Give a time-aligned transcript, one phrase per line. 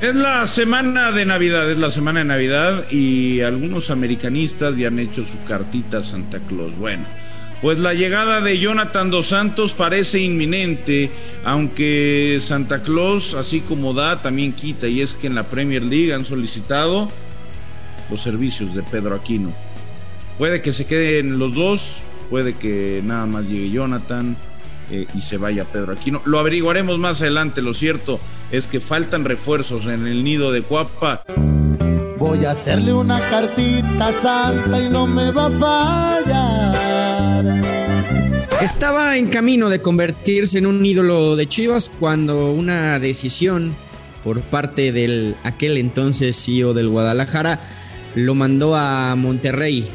[0.00, 5.00] Es la semana de Navidad, es la semana de Navidad y algunos americanistas ya han
[5.00, 6.76] hecho su cartita a Santa Claus.
[6.78, 7.02] Bueno,
[7.60, 11.10] pues la llegada de Jonathan Dos Santos parece inminente,
[11.44, 16.14] aunque Santa Claus, así como da, también quita, y es que en la Premier League
[16.14, 17.10] han solicitado
[18.08, 19.52] los servicios de Pedro Aquino.
[20.38, 24.36] Puede que se queden los dos, puede que nada más llegue Jonathan
[24.90, 26.22] eh, y se vaya Pedro Aquino.
[26.24, 28.18] Lo averiguaremos más adelante, lo cierto
[28.50, 31.22] es que faltan refuerzos en el nido de Cuapa.
[32.16, 36.78] Voy a hacerle una cartita santa y no me va a fallar.
[38.60, 43.76] Estaba en camino de convertirse en un ídolo de Chivas cuando una decisión
[44.24, 47.60] por parte del aquel entonces CEO del Guadalajara
[48.16, 49.88] lo mandó a Monterrey.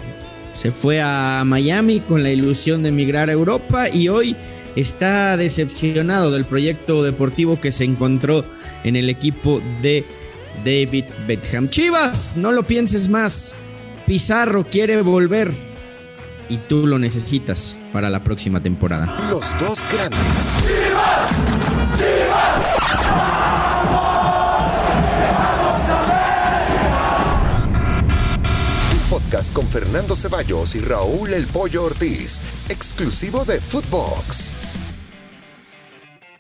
[0.54, 4.34] Se fue a Miami con la ilusión de emigrar a Europa y hoy
[4.76, 8.46] está decepcionado del proyecto deportivo que se encontró
[8.84, 10.06] en el equipo de
[10.66, 11.70] David Beckham.
[11.70, 13.56] Chivas, no lo pienses más.
[14.06, 15.52] Pizarro quiere volver
[16.50, 19.18] y tú lo necesitas para la próxima temporada.
[19.30, 20.56] Los dos grandes.
[20.62, 21.54] ¡Chivas!
[29.14, 34.54] podcast con Fernando Ceballos y Raúl El Pollo Ortiz, exclusivo de Footbox.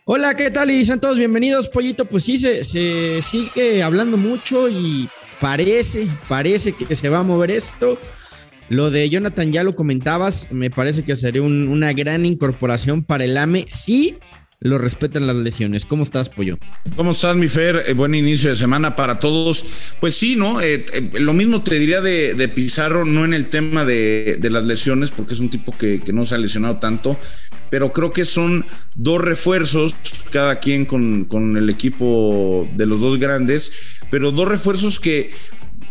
[0.06, 0.70] Hola, ¿qué tal?
[0.70, 2.04] Y sean todos bienvenidos, Pollito.
[2.04, 5.08] Pues sí, se, sigue hablando mucho y
[5.40, 7.98] parece, parece que se va a mover esto.
[8.68, 13.38] Lo de Jonathan ya lo comentabas, me parece que sería una gran incorporación para el
[13.38, 13.66] AME.
[13.70, 14.18] Sí,
[14.64, 15.86] lo respetan las lesiones.
[15.86, 16.58] ¿Cómo estás, Pollo?
[16.96, 17.84] ¿Cómo estás, mi Fer?
[17.86, 19.66] Eh, buen inicio de semana para todos.
[20.00, 20.62] Pues sí, ¿no?
[20.62, 25.12] Eh, eh, lo mismo te diría de, Pizarro, no en el tema de, las lesiones,
[25.12, 27.20] porque es un tipo que, que, no se ha lesionado tanto,
[27.70, 29.96] pero creo que son dos refuerzos,
[30.32, 33.74] cada quien con, con el equipo de los dos grandes,
[34.10, 35.32] pero dos refuerzos que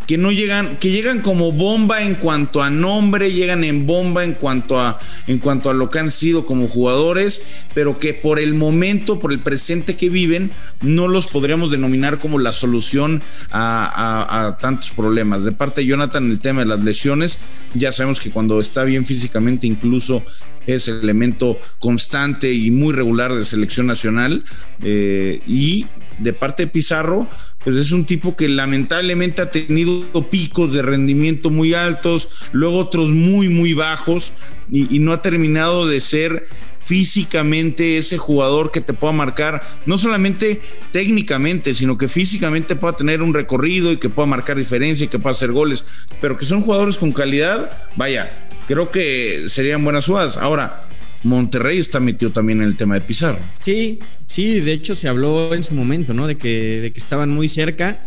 [0.06, 4.34] que no llegan, que llegan como bomba en cuanto a nombre, llegan en bomba en
[4.34, 7.42] cuanto a, en cuanto a lo que han sido como jugadores,
[7.74, 12.39] pero que por el momento, por el presente que viven, no los podríamos denominar como
[12.39, 15.45] la solución a, tantos problemas.
[15.45, 17.39] De parte de Jonathan, el tema de las lesiones,
[17.74, 20.23] ya sabemos que cuando está bien físicamente, incluso
[20.67, 24.45] es elemento constante y muy regular de selección nacional.
[24.83, 25.86] Eh, y
[26.18, 27.29] de parte de Pizarro,
[27.64, 33.11] pues es un tipo que lamentablemente ha tenido picos de rendimiento muy altos, luego otros
[33.11, 34.33] muy, muy bajos,
[34.70, 36.48] y, no ha terminado de ser
[36.80, 43.23] físicamente ese jugador que te pueda marcar, no solamente técnicamente, sino que físicamente pueda tener
[43.23, 45.84] un recorrido y que pueda marcar diferencia y que pueda hacer goles,
[46.20, 48.33] pero que son jugadores con calidad, vaya,
[48.67, 50.36] creo que serían buenas jugadas.
[50.36, 50.89] Ahora,
[51.24, 53.38] Monterrey está metido también en el tema de Pizarro.
[53.60, 56.27] Sí, sí, de hecho se habló en su momento, ¿no?
[56.27, 58.00] De que, de que estaban muy cerca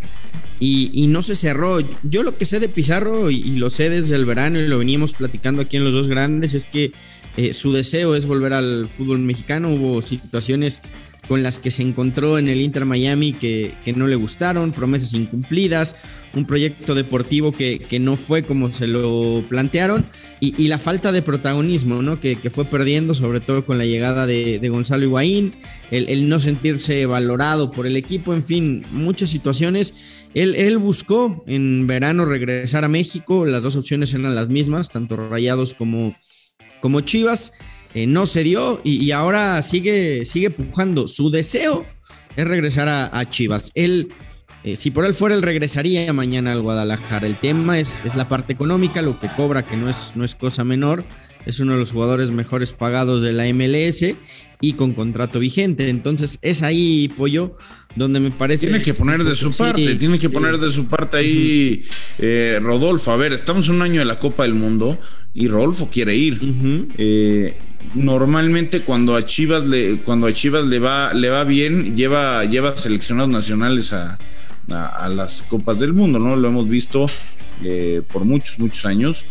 [0.59, 1.79] y, no se cerró.
[2.03, 5.13] Yo lo que sé de Pizarro y, lo sé desde el verano y lo venimos
[5.13, 6.91] platicando aquí en los dos grandes es que
[7.37, 9.69] eh, su deseo es volver al fútbol mexicano.
[9.69, 10.81] Hubo situaciones
[11.27, 15.95] con las que se encontró en el Inter Miami que, no le gustaron, promesas incumplidas,
[16.33, 20.05] un proyecto deportivo que, no fue como se lo plantearon
[20.39, 22.19] y, la falta de protagonismo ¿no?
[22.19, 25.53] que, fue perdiendo, sobre todo con la llegada de, Gonzalo Higuaín,
[25.91, 29.93] el, no sentirse valorado por el equipo, en fin, muchas situaciones.
[30.33, 35.15] Él, él buscó en verano regresar a México, las dos opciones eran las mismas, tanto
[35.15, 36.15] Rayados como,
[36.81, 37.53] como Chivas.
[37.95, 41.07] Eh, no se dio y, ahora sigue, sigue pujando.
[41.07, 41.85] Su deseo
[42.35, 43.71] es regresar a, Chivas.
[43.73, 44.09] Él,
[44.65, 47.25] eh, si por él fuera, él regresaría mañana al Guadalajara.
[47.25, 50.35] El tema es, es, la parte económica, lo que cobra, que no es, no es
[50.35, 51.05] cosa menor.
[51.45, 54.03] Es uno de los jugadores mejores pagados de la MLS
[54.59, 55.87] y con contrato vigente.
[55.87, 57.55] Entonces es ahí, Pollo,
[57.95, 58.67] donde me parece...
[58.67, 61.85] Tiene que poner de su parte, tiene que poner de su parte ahí
[62.19, 63.11] eh, Rodolfo.
[63.11, 64.99] A ver, estamos un año de la Copa del Mundo
[65.33, 66.39] y Rodolfo quiere ir.
[66.97, 67.55] eh,
[67.93, 72.75] normalmente cuando a Chivas le, cuando a Chivas le va, le va bien, lleva, lleva
[72.77, 74.17] seleccionados nacionales a,
[74.67, 76.35] las copas del mundo, ¿no?
[76.35, 77.05] Lo hemos visto
[77.63, 79.25] eh, por muchos, muchos años.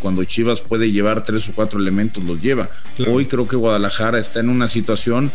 [0.00, 2.70] Cuando Chivas puede llevar tres o cuatro elementos, los lleva.
[3.06, 5.32] Hoy creo que Guadalajara está en una situación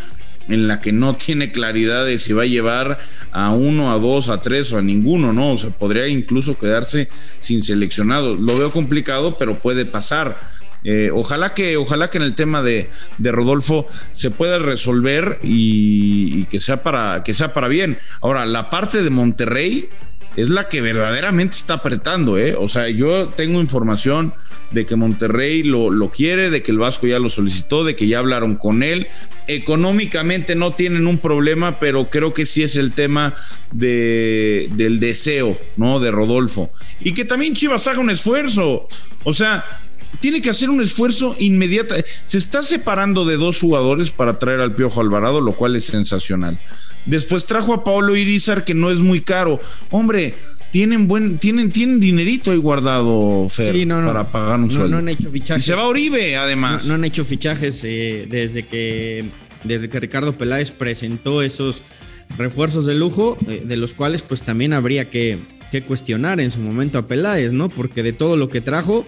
[0.48, 2.98] en la que no tiene claridad de si va a llevar
[3.32, 5.52] a uno, a dos, a tres o a ninguno, ¿no?
[5.52, 7.08] O sea, podría incluso quedarse
[7.38, 8.36] sin seleccionado.
[8.36, 10.38] Lo veo complicado, pero puede pasar.
[10.84, 12.88] Eh, ojalá que, ojalá que en el tema de,
[13.18, 17.98] Rodolfo se pueda resolver y, que sea para que sea para bien.
[18.20, 19.88] Ahora, la parte de Monterrey,
[20.36, 22.54] es la que verdaderamente está apretando, ¿eh?
[22.58, 24.34] O sea, yo tengo información
[24.70, 28.06] de que Monterrey lo, lo, quiere, de que el Vasco ya lo solicitó, de que
[28.06, 29.06] ya hablaron con él.
[29.48, 33.34] Económicamente no tienen un problema, pero creo que sí es el tema
[33.72, 36.00] de, del deseo, ¿no?
[36.00, 36.70] De Rodolfo.
[37.00, 38.88] Y que también Chivas haga un esfuerzo.
[39.24, 39.64] O sea,
[40.20, 41.94] tiene que hacer un esfuerzo inmediato.
[42.24, 46.58] Se está separando de dos jugadores para traer al Piojo Alvarado, lo cual es sensacional.
[47.04, 49.60] Después trajo a Pablo Irizar, que no es muy caro.
[49.90, 50.34] Hombre,
[50.70, 54.88] tienen buen, tienen, tienen dinerito ahí guardado, Fer, para pagar un sueldo.
[54.90, 55.64] No han hecho fichajes.
[55.64, 56.86] Y se va Oribe, además.
[56.86, 59.24] No, han hecho fichajes eh, desde que
[59.64, 61.82] desde que Ricardo Peláez presentó esos
[62.38, 65.38] refuerzos de lujo, eh, de los cuales pues también habría que,
[65.70, 67.68] que cuestionar en su momento a Peláez, ¿no?
[67.68, 69.06] Porque de todo lo que trajo,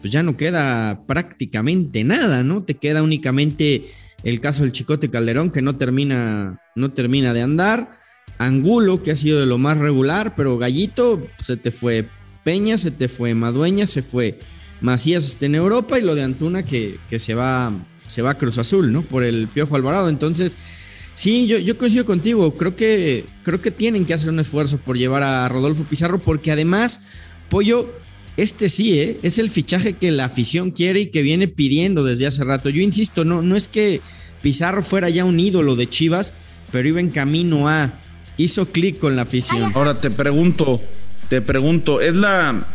[0.00, 2.62] pues ya no queda prácticamente nada, ¿no?
[2.62, 3.90] Te queda únicamente
[4.22, 7.90] el caso del Chicote Calderón que no termina, no termina de andar,
[8.38, 12.08] Angulo que ha sido de lo más regular, pero Gallito se te fue
[12.44, 14.38] Peña, se te fue Madueña, se fue
[14.80, 17.72] Macías está en Europa y lo de Antuna que, que se va
[18.06, 19.02] se va a Cruz Azul, ¿no?
[19.02, 20.56] Por el Piojo Alvarado, entonces
[21.18, 22.56] Sí, yo, yo, coincido contigo.
[22.56, 26.52] Creo que, creo que tienen que hacer un esfuerzo por llevar a Rodolfo Pizarro, porque
[26.52, 27.00] además,
[27.48, 27.92] Pollo,
[28.38, 29.16] este sí, ¿eh?
[29.24, 32.70] es el fichaje que la afición quiere y que viene pidiendo desde hace rato.
[32.70, 34.00] Yo insisto, no, no es que
[34.42, 36.34] Pizarro fuera ya un ídolo de Chivas,
[36.70, 38.00] pero iba en camino a.
[38.36, 39.72] Hizo clic con la afición.
[39.74, 40.80] Ahora te pregunto,
[41.28, 42.68] te pregunto, es la.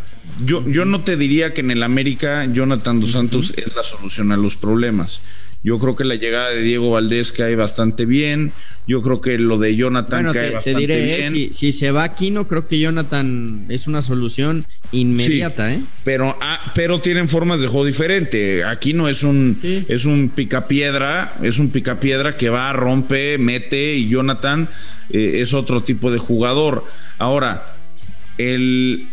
[0.45, 4.33] Yo, yo no te diría que en el América Jonathan dos Santos es la solución
[4.33, 5.21] a los problemas.
[5.63, 8.51] Yo creo que la llegada de Diego Valdés cae bastante bien.
[8.86, 11.31] Yo creo que lo de Jonathan cae bastante te diré, bien.
[11.31, 15.81] Si, si, se va Aquino, creo que Jonathan es una solución inmediata, ¿eh?
[16.04, 18.65] Pero, ah, pero tienen formas de juego diferente.
[18.65, 24.69] Aquino es un, es un picapiedra, es un picapiedra que va, rompe, mete, y Jonathan
[25.12, 26.83] eh, es otro tipo de jugador.
[27.19, 27.77] Ahora,
[28.38, 29.07] el,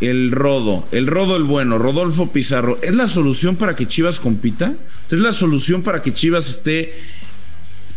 [0.00, 4.74] el Rodo, el Rodo el bueno, Rodolfo Pizarro, ¿es la solución para que Chivas compita?
[5.10, 6.94] ¿Es la solución para que Chivas esté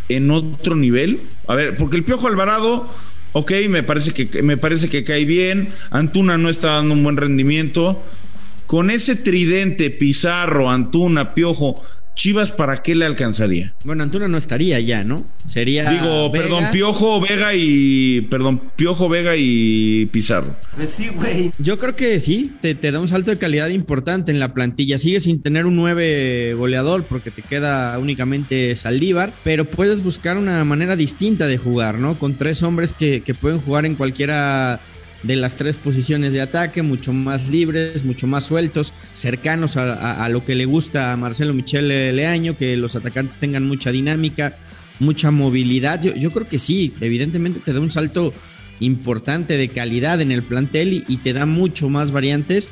[0.08, 1.20] en otro nivel?
[1.46, 2.88] A ver, porque el Piojo Alvarado,
[3.32, 7.16] ok, me parece que, me parece que cae bien, Antuna no está dando un buen
[7.16, 8.02] rendimiento.
[8.66, 11.82] Con ese tridente, Pizarro, Antuna, Piojo,
[12.14, 13.74] Chivas, ¿para qué le alcanzaría?
[13.84, 15.26] Bueno, Antuna no estaría ya, ¿no?
[15.46, 15.90] Sería.
[15.90, 18.22] Digo, perdón, Piojo, Vega y.
[18.30, 20.56] Perdón, Piojo, Vega y Pizarro.
[20.76, 21.52] Pues sí, güey.
[21.58, 24.98] Yo creo que sí, te, da un salto de calidad importante en la plantilla.
[24.98, 30.62] Sigue sin tener un 9 goleador porque te queda únicamente Saldívar, pero puedes buscar una
[30.64, 32.18] manera distinta de jugar, ¿no?
[32.18, 34.80] Con tres hombres que, que pueden jugar en cualquiera
[35.22, 40.44] de las tres posiciones de ataque, mucho más libres, mucho más sueltos, cercanos a, lo
[40.44, 44.56] que le gusta a Marcelo Michele Leaño, que los atacantes tengan mucha dinámica,
[44.98, 46.02] mucha movilidad.
[46.02, 48.32] Yo, creo que sí, evidentemente te da un salto
[48.80, 52.68] importante de calidad en el plantel y, te da mucho más variantes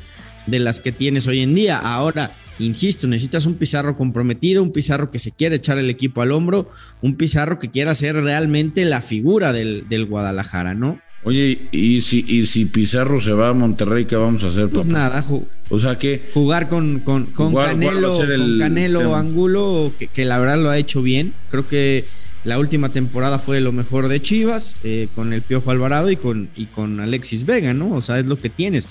[0.47, 1.77] de las que tienes hoy en día.
[1.77, 6.33] Ahora, insisto, necesitas un Pizarro comprometido, un Pizarro que se quiere echar el equipo al
[6.33, 6.69] hombro,
[7.01, 10.99] un Pizarro que quiera ser realmente la figura del Guadalajara, ¿no?
[11.23, 14.69] Oye, ¿y si, y si Pizarro se va a Monterrey, qué vamos a hacer?
[14.69, 15.23] Pues nada,
[15.69, 20.69] o sea que jugar con, con, con Canelo, con Canelo Angulo, que, la verdad lo
[20.71, 21.33] ha hecho bien.
[21.49, 22.05] Creo que
[22.43, 26.49] la última temporada fue lo mejor de Chivas, eh, con el Piojo Alvarado y con,
[26.55, 27.91] y con Alexis Vega, ¿no?
[27.91, 28.87] O sea, es lo que tienes.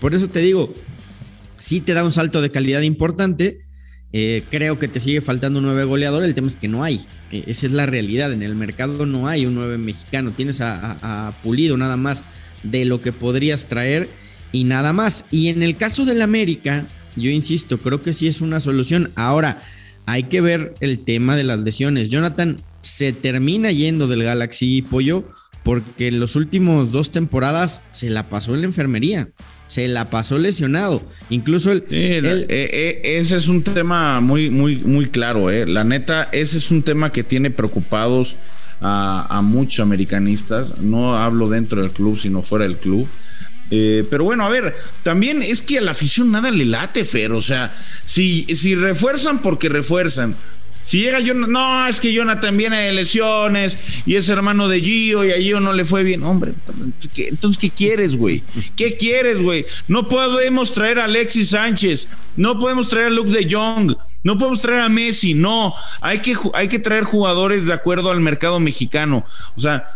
[0.00, 0.72] Por eso te digo,
[1.58, 3.60] sí te da un salto de calidad importante
[4.12, 6.24] eh, creo que te sigue faltando un 9 goleador.
[6.24, 7.00] El tema es que no hay.
[7.30, 8.32] Eh, esa es la realidad.
[8.32, 10.32] En el mercado no hay un 9 mexicano.
[10.32, 12.24] Tienes a, Pulido nada más
[12.62, 14.08] de lo que podrías traer
[14.52, 15.24] y nada más.
[15.30, 19.10] Y en el caso del América, yo insisto, creo que sí es una solución.
[19.16, 19.60] Ahora,
[20.06, 22.08] hay que ver el tema de las lesiones.
[22.10, 25.28] Jonathan se termina yendo del Galaxy Pollo
[25.66, 29.28] porque en los últimos dos temporadas se la pasó en la enfermería
[29.66, 31.02] se la pasó lesionado.
[31.28, 35.50] Incluso el, eh, eh, ese es un tema muy, muy, muy claro.
[35.50, 35.66] Eh.
[35.66, 38.36] La neta, ese es un tema que tiene preocupados
[38.80, 40.78] a, muchos americanistas.
[40.78, 43.08] No hablo dentro del club, sino fuera del club.
[43.68, 47.32] pero bueno, a ver, también es que a la afición nada le late, Fer.
[47.32, 50.36] O sea, si, si refuerzan porque refuerzan,
[50.86, 53.76] si llega Jonathan, no, es que Jonathan viene de lesiones
[54.06, 56.22] y es hermano de Gio y a Gio no le fue bien.
[56.22, 56.54] Hombre,
[57.16, 58.44] entonces, ¿qué quieres, güey?
[58.76, 59.66] ¿Qué quieres, güey?
[59.88, 64.60] No podemos traer a Alexis Sánchez, no podemos traer a Luke de Jong, no podemos
[64.60, 65.74] traer a Messi, no.
[66.00, 69.24] Hay que, hay que traer jugadores de acuerdo al mercado mexicano.
[69.56, 69.86] O sea,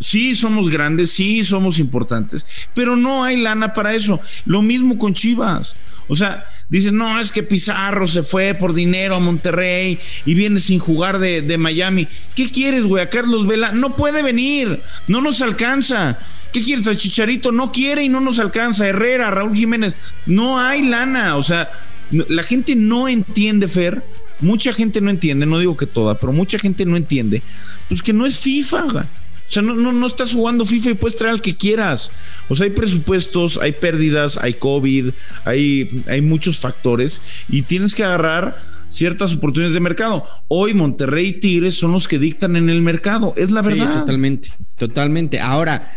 [0.00, 4.20] sí somos grandes, sí somos importantes, pero no hay lana para eso.
[4.46, 5.76] Lo mismo con Chivas.
[6.08, 10.58] O sea, dicen, no, es que Pizarro se fue por dinero a Monterrey y viene
[10.58, 12.08] sin jugar de, de Miami.
[12.34, 13.04] ¿Qué quieres, güey?
[13.04, 16.18] A Carlos Vela no puede venir, no nos alcanza.
[16.52, 16.88] ¿Qué quieres?
[16.88, 18.88] A Chicharito no quiere y no nos alcanza.
[18.88, 19.94] Herrera, Raúl Jiménez,
[20.26, 21.36] no hay lana.
[21.36, 21.70] O sea,
[22.10, 24.04] la gente no entiende, Fer.
[24.40, 27.42] Mucha gente no entiende, no digo que toda, pero mucha gente no entiende.
[27.88, 29.06] Pues que no es FIFA.
[29.50, 32.12] O sea, no, no, no estás jugando FIFA y puedes traer al que quieras.
[32.48, 35.10] O sea, hay presupuestos, hay pérdidas, hay COVID,
[35.44, 38.58] hay, hay muchos factores y tienes que agarrar
[38.90, 40.24] ciertas oportunidades de mercado.
[40.46, 43.92] Hoy Monterrey y Tigres son los que dictan en el mercado, es la verdad.
[43.92, 45.40] Sí, totalmente, totalmente.
[45.40, 45.90] Ahora,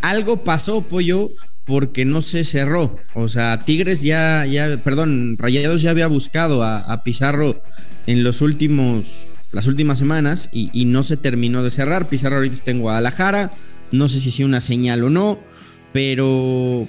[0.00, 1.28] algo pasó, Pollo,
[1.66, 2.96] porque no se cerró.
[3.12, 7.60] O sea, Tigres ya, ya, perdón, Rayados ya había buscado a, a Pizarro
[8.06, 12.08] en los últimos las últimas semanas y, no se terminó de cerrar.
[12.08, 13.52] Pizarro ahorita está en Guadalajara,
[13.92, 15.38] no sé si sea una señal o no,
[15.92, 16.86] pero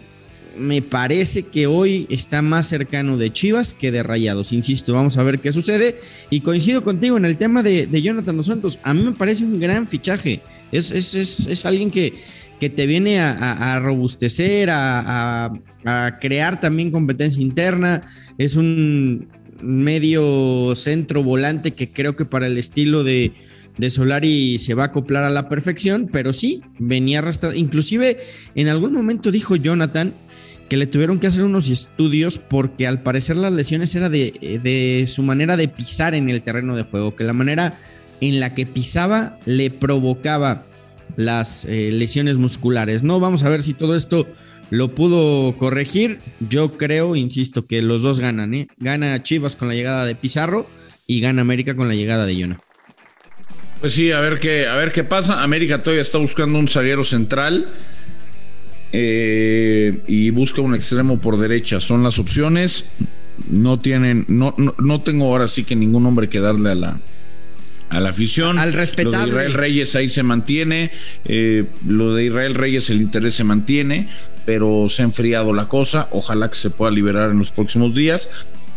[0.58, 4.52] me parece que hoy está más cercano de Chivas que de Rayados.
[4.52, 5.96] Insisto, vamos a ver qué sucede.
[6.30, 8.80] Y coincido contigo en el tema de, Jonathan Dos Santos.
[8.84, 10.42] A mí me parece un gran fichaje.
[10.72, 12.14] Es, es, es, alguien que,
[12.60, 15.52] que, te viene a, robustecer, a,
[15.86, 18.02] a, crear también competencia interna.
[18.38, 19.30] Es un
[19.62, 23.34] medio centro volante que creo que para el estilo de,
[23.78, 27.56] de Solari se va a acoplar a la perfección, pero sí, venía arrastrado.
[27.56, 28.20] Inclusive
[28.56, 30.14] en algún momento dijo Jonathan
[30.70, 35.06] que le tuvieron que hacer unos estudios porque al parecer las lesiones era de, de
[35.08, 37.76] su manera de pisar en el terreno de juego, que la manera
[38.22, 40.66] en la que pisaba le provocaba
[41.16, 43.04] las eh, lesiones musculares.
[43.04, 44.28] No, vamos a ver si todo esto
[44.70, 46.20] lo pudo corregir.
[46.50, 48.68] Yo creo, insisto, que los dos ganan, ¿eh?
[48.78, 50.68] Gana Chivas con la llegada de Pizarro
[51.08, 52.60] y gana América con la llegada de Yona.
[53.82, 55.42] Pues sí, a ver qué, a ver qué pasa.
[55.42, 57.68] América todavía está buscando un zaguero central
[58.92, 61.80] eh, y busca un extremo por derecha.
[61.80, 62.92] Son las opciones.
[63.50, 67.00] No tienen, no, no, no tengo ahora sí que ningún hombre que darle a la,
[67.90, 68.60] a la afición.
[68.60, 69.18] Al respetable.
[69.18, 70.92] Lo de Israel Reyes ahí se mantiene.
[71.26, 74.10] Eh, lo de Israel Reyes, el interés se mantiene,
[74.50, 76.08] pero se ha enfriado la cosa.
[76.10, 78.32] Ojalá que se pueda liberar en los próximos días.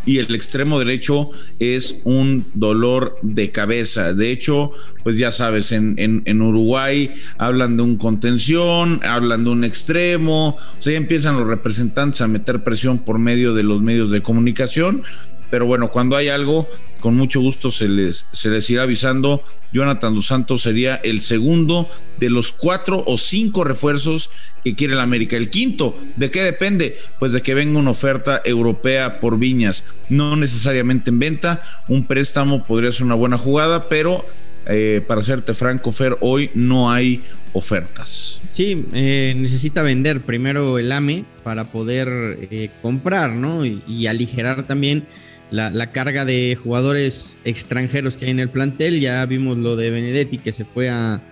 [0.04, 4.12] Y el extremo derecho es un dolor de cabeza.
[4.12, 9.64] De hecho, pues ya sabes, en, en, Uruguay hablan de un contención, hablan de un
[9.64, 14.10] extremo, o sea, ya empiezan los representantes a meter presión por medio de los medios
[14.10, 15.04] de comunicación
[15.52, 16.66] pero bueno, cuando hay algo,
[17.02, 19.42] con mucho gusto se les, se les irá avisando.
[19.72, 21.90] Jonathan Dos Santos sería el segundo
[22.20, 24.30] de los cuatro o cinco refuerzos
[24.62, 25.36] que quiere el América.
[25.36, 26.96] El quinto, ¿de qué depende?
[27.18, 31.60] Pues de que venga una oferta europea por Viñas, no necesariamente en venta.
[31.88, 34.24] Un préstamo podría ser una buena jugada, pero
[34.66, 37.20] eh, para serte franco, Fer, hoy no hay
[37.52, 38.40] ofertas.
[38.48, 43.64] Sí, eh, necesita vender primero el AME para poder eh, comprar, ¿no?
[43.66, 45.04] y, aligerar también
[45.52, 49.00] la, carga de jugadores extranjeros que hay en el plantel.
[49.00, 51.22] Ya vimos lo de Benedetti que se fue a,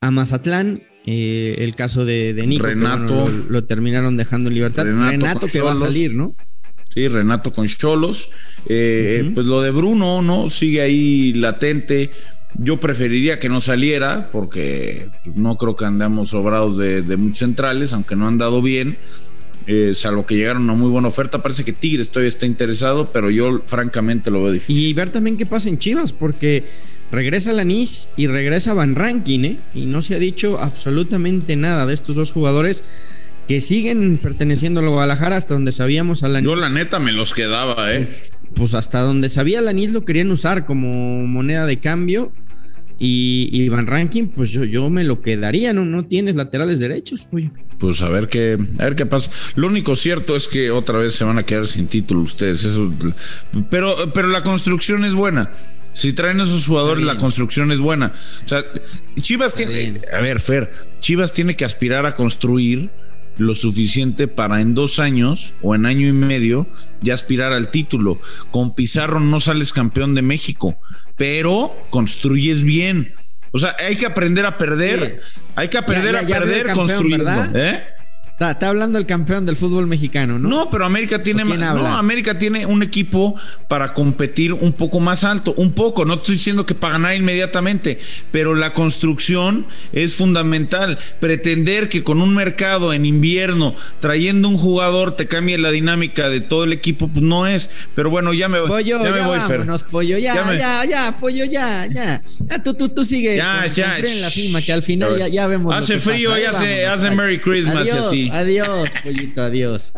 [0.00, 0.82] Mazatlán.
[1.06, 3.30] Eh, el caso de, de Nico, Renato.
[3.48, 4.84] lo, terminaron dejando en libertad.
[4.84, 6.34] Renato, que va a salir, ¿no?
[6.88, 8.30] Sí, Renato con Cholos.
[8.68, 10.48] Eh, pues lo de Bruno, ¿no?
[10.48, 12.12] Sigue ahí latente.
[12.56, 17.92] Yo preferiría que no saliera porque no creo que andamos sobrados de, de muchos centrales,
[17.92, 18.96] aunque no han dado bien.
[19.66, 21.42] Eh, salvo que llegaron a una muy buena oferta.
[21.42, 24.76] Parece que Tigres todavía está interesado, pero yo francamente lo veo difícil.
[24.76, 26.64] Y ver también qué pasa en Chivas, porque
[27.10, 29.56] regresa Lanís y regresa Van Rankin, ¿eh?
[29.74, 32.84] Y no se ha dicho absolutamente nada de estos dos jugadores
[33.48, 36.50] que siguen perteneciendo a Guadalajara hasta donde sabíamos a Lanís.
[36.50, 38.00] Yo la neta me los quedaba, ¿eh?
[38.00, 42.32] Pues, pues hasta donde sabía Lanís lo querían usar como moneda de cambio
[42.98, 47.28] y, Van Ranking, pues yo, yo me lo quedaría, no, no tienes laterales derechos,
[47.78, 49.30] Pues a ver qué, a ver qué pasa.
[49.56, 52.64] Lo único cierto es que otra vez se van a quedar sin título ustedes.
[52.64, 52.92] Eso,
[53.70, 55.50] pero, pero la construcción es buena.
[55.92, 58.12] Si traen a esos jugadores, la construcción es buena.
[58.44, 58.64] O sea,
[59.20, 60.00] Chivas tiene.
[60.16, 62.90] A ver, Fer, Chivas tiene que aspirar a construir
[63.38, 66.66] lo suficiente para en dos años o en año y medio
[67.00, 68.20] ya aspirar al título.
[68.50, 70.78] Con Pizarro no sales campeón de México,
[71.16, 73.14] pero construyes bien.
[73.52, 75.20] O sea, hay que aprender a perder.
[75.54, 77.30] Hay que aprender a perder construyendo.
[77.54, 77.84] ¿eh?
[78.34, 80.48] Está, hablando el campeón del fútbol mexicano, ¿no?
[80.48, 83.36] No, pero América tiene no, América tiene un equipo
[83.68, 88.00] para competir un poco más alto, un poco, no estoy diciendo que para ganar inmediatamente,
[88.32, 90.98] pero la construcción es fundamental.
[91.20, 96.40] Pretender que con un mercado en invierno trayendo un jugador te cambie la dinámica de
[96.40, 97.70] todo el equipo, pues no es.
[97.94, 101.86] Pero bueno, ya me, pollo, ya, me voy, vámonos, Pollo, ya, ya, ya, pollo, ya,
[101.86, 102.20] ya.
[102.64, 105.72] tú, tú, tú sigue ya, ya, en la cima, que al final ya, ya vemos.
[105.72, 108.30] Hace frío, ya hace, hace Merry Christmas y así.
[108.34, 109.92] Adiós, pollito, adiós.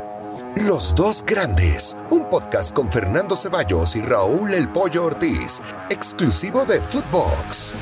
[0.69, 6.79] Los dos grandes, un podcast con Fernando Ceballos y Raúl El Pollo Ortiz, exclusivo de
[6.83, 7.75] Footbox.